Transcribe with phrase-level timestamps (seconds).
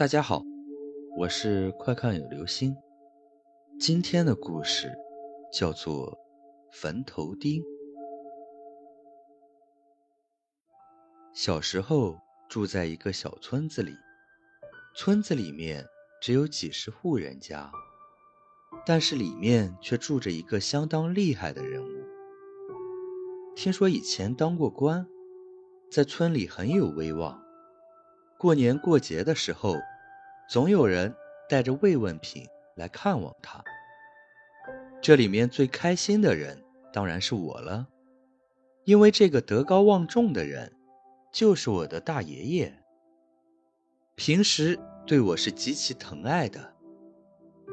[0.00, 0.42] 大家好，
[1.18, 2.74] 我是快看有流星。
[3.78, 4.90] 今天的故事
[5.52, 6.10] 叫做
[6.72, 7.60] 《坟头钉》。
[11.34, 12.16] 小时候
[12.48, 13.94] 住在一个小村子里，
[14.96, 15.84] 村子里面
[16.22, 17.70] 只有几十户人家，
[18.86, 22.06] 但是里面却住着一个相当厉害的人物。
[23.54, 25.06] 听说以前当过官，
[25.90, 27.38] 在村里很有威望。
[28.40, 29.76] 过年过节的时候，
[30.48, 31.14] 总有人
[31.46, 33.62] 带着慰问品来看望他。
[35.02, 37.86] 这里面最开心的人当然是我了，
[38.84, 40.72] 因为这个德高望重的人
[41.30, 42.82] 就是我的大爷爷。
[44.14, 46.72] 平时对我是极其疼爱的。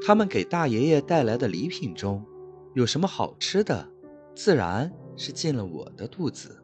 [0.06, 2.26] 他们给大爷爷带来的礼品中，
[2.76, 3.90] 有什么好吃的，
[4.36, 6.62] 自然是进了我的肚子。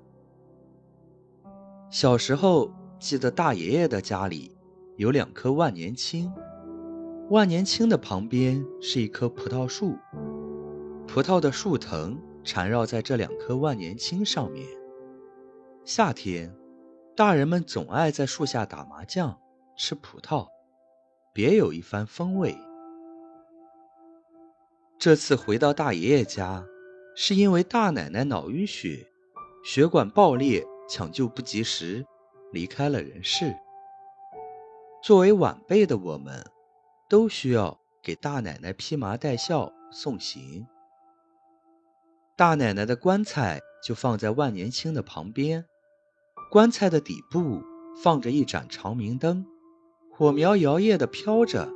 [1.90, 2.70] 小时候。
[3.04, 4.56] 记得大爷爷的家里
[4.96, 6.32] 有两棵万年青，
[7.30, 9.98] 万年青的旁边是一棵葡萄树，
[11.06, 14.66] 葡萄的树藤缠绕在这两棵万年青上面。
[15.84, 16.56] 夏天，
[17.14, 19.38] 大人们总爱在树下打麻将、
[19.76, 20.48] 吃葡萄，
[21.34, 22.58] 别有一番风味。
[24.98, 26.66] 这次回到大爷爷家，
[27.18, 29.06] 是因为大奶奶脑淤血，
[29.66, 32.06] 血管爆裂，抢救不及时。
[32.54, 33.54] 离开了人世。
[35.04, 36.46] 作为晚辈的我们，
[37.10, 40.66] 都需要给大奶奶披麻戴孝送行。
[42.38, 45.66] 大奶奶的棺材就放在万年青的旁边，
[46.50, 47.62] 棺材的底部
[48.02, 49.46] 放着一盏长明灯，
[50.12, 51.70] 火苗摇曳地飘着。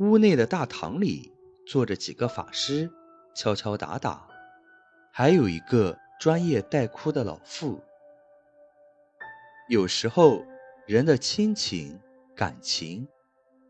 [0.00, 1.32] 屋内的大堂里
[1.66, 2.90] 坐着几个法师，
[3.36, 4.26] 敲敲打打，
[5.12, 7.80] 还有一个专业带哭的老妇。
[9.68, 10.44] 有时候，
[10.86, 11.98] 人的亲情、
[12.34, 13.08] 感情，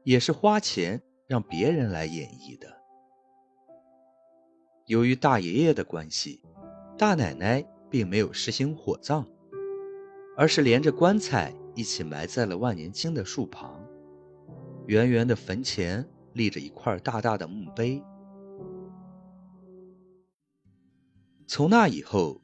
[0.03, 2.67] 也是花钱让别人来演绎的。
[4.87, 6.43] 由于大爷爷的关系，
[6.99, 9.25] 大奶奶并没有实行火葬，
[10.37, 13.81] 而是连着棺材一起埋在了万年青的树旁。
[14.87, 18.03] 圆圆的坟前立着一块大大的墓碑。
[21.47, 22.43] 从那以后，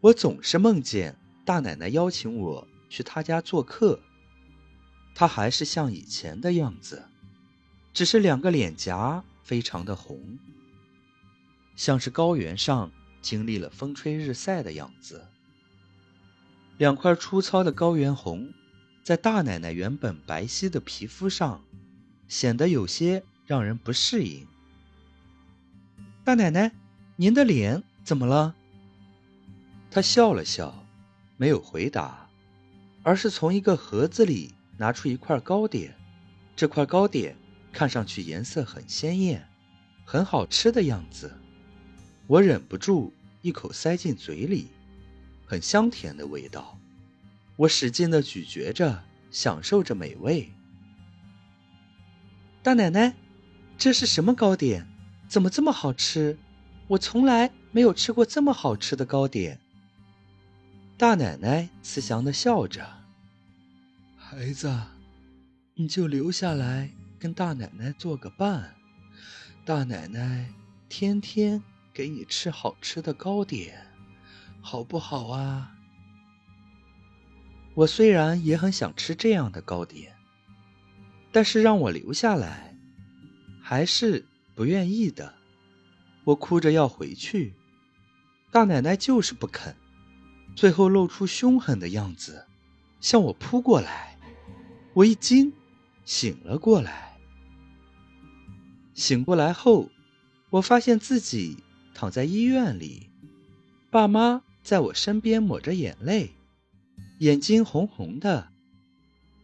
[0.00, 2.68] 我总是梦见大奶奶邀请我。
[2.92, 3.98] 去他家做客，
[5.14, 7.08] 他还是像以前的样子，
[7.94, 10.38] 只是两个脸颊非常的红，
[11.74, 12.92] 像是高原上
[13.22, 15.26] 经历了风吹日晒的样子。
[16.76, 18.52] 两块粗糙的高原红，
[19.02, 21.64] 在大奶奶原本白皙的皮肤上，
[22.28, 24.46] 显得有些让人不适应。
[26.24, 26.72] 大奶奶，
[27.16, 28.54] 您的脸怎么了？
[29.90, 30.86] 她笑了笑，
[31.38, 32.21] 没有回答。
[33.02, 35.94] 而是从一个盒子里拿出一块糕点，
[36.54, 37.36] 这块糕点
[37.72, 39.48] 看上去颜色很鲜艳，
[40.04, 41.32] 很好吃的样子。
[42.26, 44.68] 我忍不住一口塞进嘴里，
[45.44, 46.78] 很香甜的味道。
[47.56, 50.50] 我使劲的咀嚼着，享受着美味。
[52.62, 53.14] 大奶奶，
[53.76, 54.86] 这是什么糕点？
[55.28, 56.38] 怎么这么好吃？
[56.88, 59.58] 我从来没有吃过这么好吃的糕点。
[61.02, 62.88] 大奶奶慈祥的笑着
[64.16, 64.72] ：“孩子，
[65.74, 68.72] 你就留下来跟大奶奶做个伴，
[69.64, 70.48] 大奶奶
[70.88, 71.60] 天天
[71.92, 73.84] 给你吃好吃的糕点，
[74.60, 75.76] 好不好啊？”
[77.74, 80.14] 我虽然也很想吃这样的糕点，
[81.32, 82.76] 但是让我留下来，
[83.60, 84.24] 还是
[84.54, 85.34] 不愿意的。
[86.22, 87.56] 我哭着要回去，
[88.52, 89.74] 大奶奶就是不肯。
[90.54, 92.46] 最后露出凶狠的样子，
[93.00, 94.18] 向我扑过来。
[94.94, 95.52] 我一惊，
[96.04, 97.16] 醒了过来。
[98.94, 99.88] 醒过来后，
[100.50, 101.56] 我发现自己
[101.94, 103.08] 躺在医院里，
[103.90, 106.32] 爸妈在我身边抹着眼泪，
[107.18, 108.48] 眼睛红红的。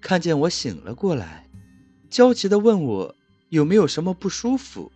[0.00, 1.49] 看见我醒了过来，
[2.11, 3.17] 焦急地问我
[3.49, 4.93] 有没有什么不舒服。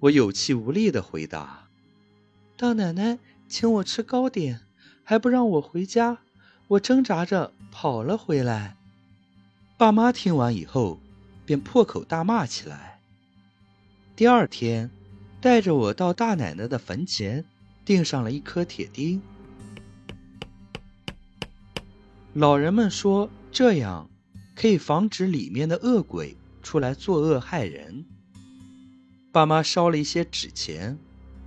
[0.00, 1.68] 我有气无力地回答
[2.58, 3.18] ：“大奶奶
[3.48, 4.60] 请我吃糕点。”
[5.04, 6.18] 还不让我回家，
[6.66, 8.76] 我挣扎着跑了回来。
[9.76, 10.98] 爸妈听完以后，
[11.44, 12.98] 便破口大骂起来。
[14.16, 14.90] 第二天，
[15.40, 17.44] 带着我到大奶奶的坟前，
[17.84, 19.20] 钉上了一颗铁钉。
[22.32, 24.08] 老人们说，这样
[24.56, 28.06] 可以防止里面的恶鬼出来作恶害人。
[29.30, 30.98] 爸妈烧了一些纸钱，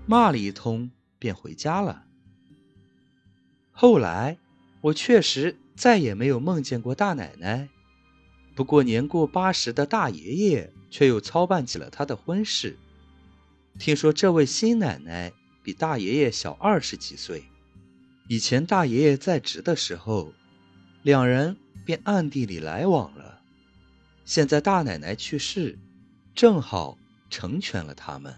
[0.06, 2.04] 骂了一通，便回家了。
[3.80, 4.40] 后来，
[4.82, 7.70] 我确实再也没有梦见过大奶奶，
[8.56, 12.76] 不过年过八十的大爷爷却又操办起了他的婚事。
[13.78, 15.32] 听说这位新奶奶
[15.62, 17.44] 比大爷爷小二十几岁，
[18.28, 20.34] 以前大爷爷在职的时候，
[21.04, 23.42] 两人便暗地里来往了。
[24.26, 25.78] 现在大奶奶去世，
[26.34, 26.98] 正好
[27.30, 28.36] 成全了他们。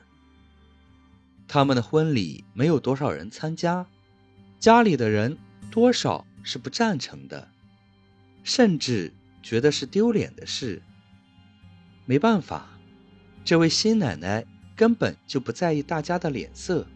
[1.47, 3.87] 他们的婚礼没有多少人参加，
[4.59, 5.37] 家里的人
[5.71, 7.49] 多少是不赞成的，
[8.43, 10.81] 甚至觉得是丢脸的事。
[12.05, 12.67] 没办法，
[13.43, 14.45] 这位新奶奶。
[14.75, 16.87] 根本就不在意大家的脸色，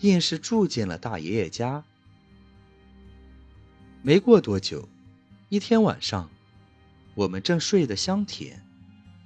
[0.00, 1.84] 硬是住进了大爷爷家。
[4.02, 4.88] 没过多久，
[5.48, 6.28] 一天晚上，
[7.14, 8.66] 我们正睡得香甜，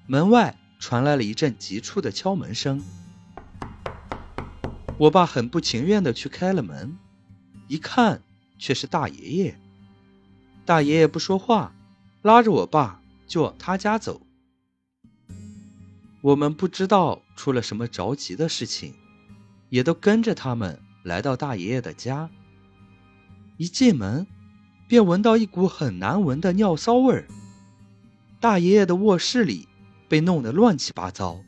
[0.06, 2.84] 门外传来了一阵急促的敲门声。
[4.99, 6.99] 我爸很不情愿的去开了门，
[7.69, 8.23] 一看
[8.59, 9.59] 却是大爷爷。
[10.65, 11.73] 大爷爷不说话，
[12.23, 14.21] 拉着我爸就往他家走。
[16.23, 18.95] 我们不知道出了什么着急的事情，
[19.69, 22.29] 也都跟着他们来到大爷爷的家。
[23.59, 24.27] 一进门，
[24.89, 27.29] 便闻到一股很难闻的尿骚味儿。
[28.41, 29.69] 大爷爷的卧室里
[30.09, 31.41] 被弄得乱七八糟，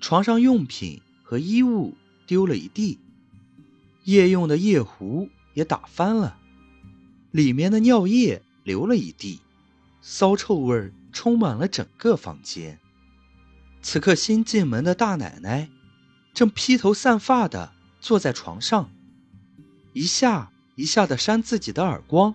[0.00, 1.94] 床上用品和衣物
[2.26, 2.98] 丢了一地，
[4.04, 6.38] 夜用的夜壶也打翻了，
[7.30, 9.40] 里面的尿液流了一地，
[10.00, 12.78] 骚臭味充满了整个房间。
[13.82, 15.70] 此刻，新进门的大奶奶
[16.34, 18.90] 正披头散发的坐在床上，
[19.92, 22.34] 一下一下的扇自己的耳光，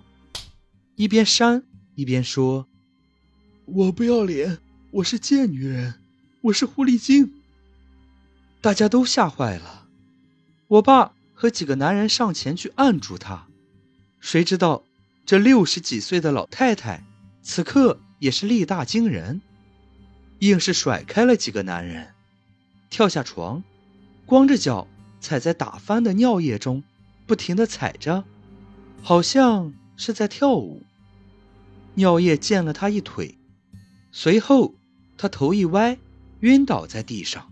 [0.96, 1.64] 一边扇
[1.96, 2.68] 一边说
[3.66, 4.60] ：“我不要脸，
[4.92, 5.96] 我是贱女人，
[6.42, 7.34] 我是狐狸精。”
[8.62, 9.88] 大家都吓坏了。
[10.68, 13.46] 我爸和几个男人上前去按住她，
[14.20, 14.84] 谁知道
[15.26, 17.04] 这六十几岁的老太太
[17.44, 19.42] 此刻也是力大惊人。
[20.40, 22.14] 硬是甩开了几个男人，
[22.90, 23.64] 跳下床，
[24.26, 24.88] 光着脚
[25.22, 26.84] 踩在打翻的尿液中，
[27.26, 28.26] 不停的踩着，
[29.02, 30.84] 好像是在跳舞。
[31.94, 33.38] 尿液溅了他一腿，
[34.12, 34.76] 随后
[35.18, 35.98] 他头一歪，
[36.42, 37.52] 晕倒在地上。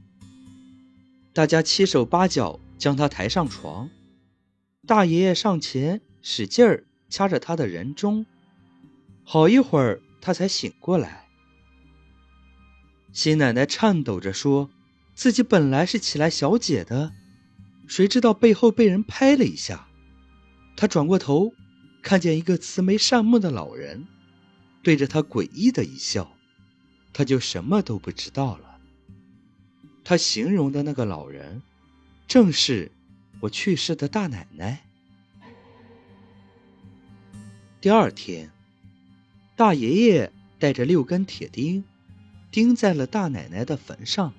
[1.32, 3.90] 大家七手八脚将他抬上床，
[4.86, 8.26] 大爷爷上前使劲儿掐着他的人中，
[9.24, 11.26] 好一会儿他才醒过来。
[13.14, 14.70] 新奶奶颤抖着说
[15.16, 17.14] ：“自己本来是起来小解的，
[17.88, 19.88] 谁知道背后被人拍了一下。
[20.76, 21.54] 她转过头，
[22.02, 24.06] 看见一个慈眉善目的老人，
[24.84, 26.36] 对着她诡异的一笑，
[27.14, 28.78] 她就什么都不知道了。
[30.04, 31.62] 她形容的那个老人，
[32.34, 32.92] 正是
[33.42, 34.82] 我去世的大奶奶。
[37.80, 38.50] 第二天，
[39.56, 41.84] 大爷爷带着六根铁钉。”
[42.50, 44.34] 钉在了大奶奶的坟上，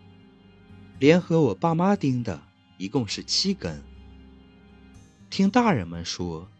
[0.98, 2.42] 联合我爸妈钉的，
[2.78, 3.80] 一共是七根。
[5.30, 6.50] 听大人们说，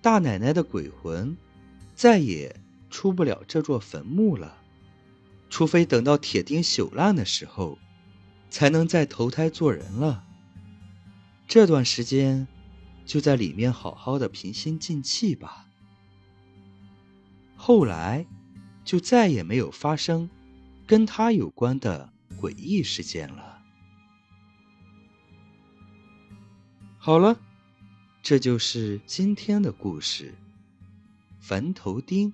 [0.00, 1.36] 大奶奶的鬼魂
[1.94, 2.56] 再也
[2.88, 4.56] 出不了这座坟墓了，
[5.50, 7.76] 除非等到铁钉朽烂的时候，
[8.48, 10.24] 才能再投胎做人了。
[11.50, 12.46] 这段时间，
[13.04, 15.66] 就在里面好好的平心静气吧。
[17.56, 18.24] 后来，
[18.84, 20.30] 就再也没有发生。
[20.86, 23.60] 跟他有关的诡异事件了。
[26.98, 27.40] 好了，
[28.22, 30.32] 这就是今天的故事——
[31.40, 32.32] 坟头钉。